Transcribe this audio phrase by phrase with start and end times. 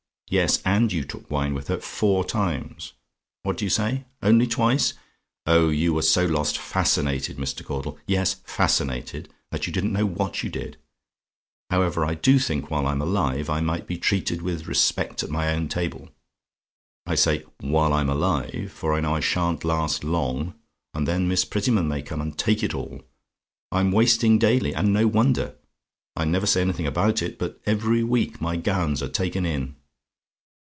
[0.31, 2.93] Yes; and you took wine with her four times.
[3.43, 4.05] What do you say?
[4.21, 4.93] "ONLY TWICE?
[5.45, 7.65] "Oh, you were so lost fascinated, Mr.
[7.65, 10.77] Caudle; yes, fascinated that you didn't know what you did.
[11.69, 15.51] However, I do think while I'm alive I might be treated with respect at my
[15.51, 16.07] own table.
[17.05, 20.53] I say, while I'm alive; for I know I sha'n't last long,
[20.93, 23.01] and then Miss Prettyman may come and take it all.
[23.69, 25.55] I'm wasting daily, and no wonder.
[26.15, 29.75] I never say anything about it, but every week my gowns are taken in.